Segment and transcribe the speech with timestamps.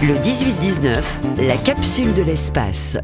[0.00, 2.96] Le 18-19, la capsule de l'espace.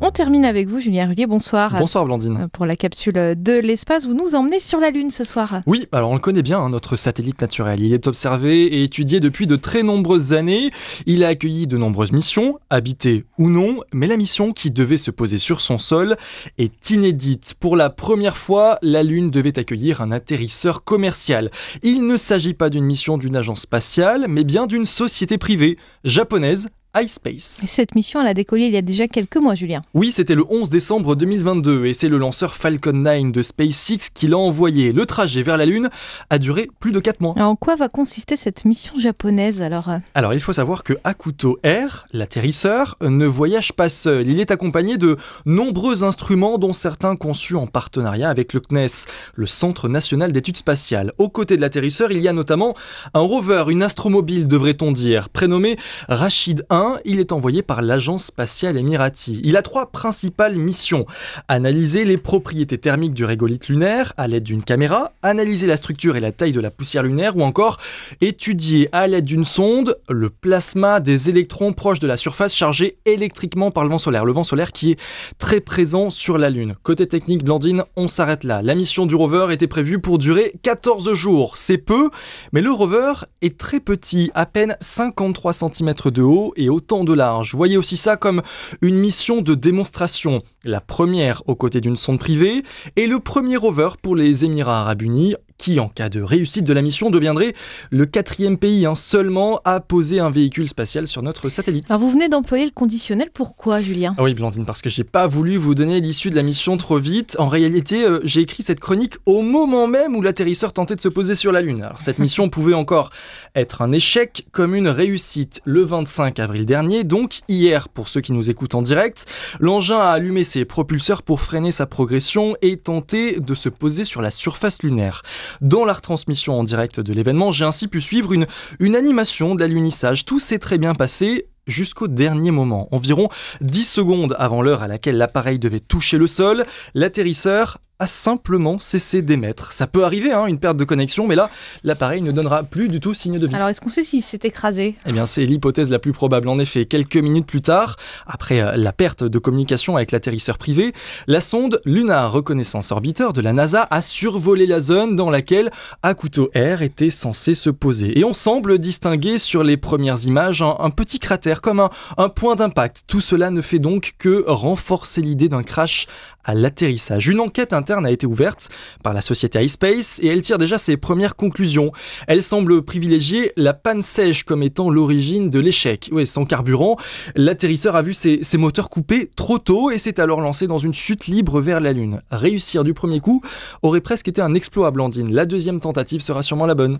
[0.00, 1.26] On termine avec vous, Julien Rullier.
[1.26, 1.76] Bonsoir.
[1.76, 2.42] Bonsoir, Blandine.
[2.42, 5.60] Euh, Pour la capsule de l'espace, vous nous emmenez sur la Lune ce soir.
[5.66, 7.82] Oui, alors on le connaît bien, hein, notre satellite naturel.
[7.82, 10.70] Il est observé et étudié depuis de très nombreuses années.
[11.06, 15.10] Il a accueilli de nombreuses missions, habitées ou non, mais la mission qui devait se
[15.10, 16.16] poser sur son sol
[16.58, 17.54] est inédite.
[17.58, 21.50] Pour la première fois, la Lune devait accueillir un atterrisseur commercial.
[21.82, 26.68] Il ne s'agit pas d'une mission d'une agence spatiale, mais bien d'une société privée japonaise
[27.02, 27.62] iSpace.
[27.64, 29.82] Et cette mission, elle a décollé il y a déjà quelques mois, Julien.
[29.94, 34.28] Oui, c'était le 11 décembre 2022 et c'est le lanceur Falcon 9 de SpaceX qui
[34.28, 34.92] l'a envoyé.
[34.92, 35.88] Le trajet vers la Lune
[36.30, 37.34] a duré plus de 4 mois.
[37.36, 40.94] Alors, en quoi va consister cette mission japonaise alors euh Alors il faut savoir que
[41.04, 44.28] Akuto Air, l'atterrisseur, ne voyage pas seul.
[44.28, 49.46] Il est accompagné de nombreux instruments dont certains conçus en partenariat avec le CNES, le
[49.46, 51.12] Centre national d'études spatiales.
[51.18, 52.74] Aux côtés de l'atterrisseur, il y a notamment
[53.14, 55.76] un rover, une astromobile devrait-on dire, prénommé
[56.08, 56.87] Rachid 1.
[57.04, 59.40] Il est envoyé par l'agence spatiale émirati.
[59.44, 61.06] Il a trois principales missions.
[61.48, 66.20] Analyser les propriétés thermiques du régolithe lunaire à l'aide d'une caméra, analyser la structure et
[66.20, 67.78] la taille de la poussière lunaire ou encore
[68.20, 73.70] étudier à l'aide d'une sonde le plasma des électrons proches de la surface chargés électriquement
[73.70, 74.24] par le vent solaire.
[74.24, 75.00] Le vent solaire qui est
[75.38, 76.74] très présent sur la Lune.
[76.82, 78.62] Côté technique, Blandine, on s'arrête là.
[78.62, 81.56] La mission du rover était prévue pour durer 14 jours.
[81.56, 82.10] C'est peu,
[82.52, 87.54] mais le rover est très petit, à peine 53 cm de haut autant de large.
[87.54, 88.42] Voyez aussi ça comme
[88.82, 90.38] une mission de démonstration.
[90.64, 92.62] La première aux côtés d'une sonde privée
[92.96, 96.72] et le premier rover pour les Émirats arabes unis qui, en cas de réussite de
[96.72, 97.52] la mission, deviendrait
[97.90, 101.90] le quatrième pays hein, seulement à poser un véhicule spatial sur notre satellite.
[101.90, 103.30] Alors, vous venez d'employer le conditionnel.
[103.34, 104.14] Pourquoi, Julien?
[104.16, 106.98] Ah oui, Blandine, parce que j'ai pas voulu vous donner l'issue de la mission trop
[106.98, 107.36] vite.
[107.38, 111.08] En réalité, euh, j'ai écrit cette chronique au moment même où l'atterrisseur tentait de se
[111.08, 111.82] poser sur la Lune.
[111.82, 113.10] Alors, cette mission pouvait encore
[113.54, 115.60] être un échec comme une réussite.
[115.64, 119.26] Le 25 avril dernier, donc hier pour ceux qui nous écoutent en direct,
[119.58, 124.22] l'engin a allumé ses propulseurs pour freiner sa progression et tenter de se poser sur
[124.22, 125.22] la surface lunaire.
[125.60, 130.24] Dans la retransmission en direct de l'événement, j'ai ainsi pu suivre une, animation de l'alunissage.
[130.24, 132.88] Tout s'est très bien passé jusqu'au dernier moment.
[132.90, 133.28] Environ
[133.60, 136.64] 10 secondes avant l'heure à laquelle l'appareil devait toucher le sol,
[136.94, 139.72] l'atterrisseur a simplement cessé d'émettre.
[139.72, 141.50] Ça peut arriver, hein, une perte de connexion, mais là,
[141.82, 143.54] l'appareil ne donnera plus du tout signe de vie.
[143.56, 144.94] Alors, est-ce qu'on sait s'il s'est écrasé?
[145.04, 146.48] Eh bien, c'est l'hypothèse la plus probable.
[146.48, 150.92] En effet, quelques minutes plus tard, après euh, la perte de communication avec l'atterrisseur privé,
[151.26, 155.72] la sonde Lunar Reconnaissance Orbiter de la NASA a survolé la zone dans laquelle
[156.04, 158.16] Akuto Air était censé se poser.
[158.16, 162.28] Et on semble distinguer sur les premières images un, un petit cratère, comme un, un
[162.28, 163.04] point d'impact.
[163.08, 166.06] Tout cela ne fait donc que renforcer l'idée d'un crash
[166.44, 167.26] à l'atterrissage.
[167.26, 168.68] Une enquête interne a été ouverte
[169.02, 171.92] par la société iSpace et elle tire déjà ses premières conclusions.
[172.26, 176.08] Elle semble privilégier la panne sèche comme étant l'origine de l'échec.
[176.12, 176.96] Oui, sans carburant,
[177.34, 181.26] l'atterrisseur a vu ses, moteurs coupés trop tôt et s'est alors lancé dans une chute
[181.26, 182.22] libre vers la Lune.
[182.30, 183.42] Réussir du premier coup
[183.82, 185.32] aurait presque été un exploit, Blandine.
[185.32, 186.96] La deuxième tentative sera sûrement la bonne.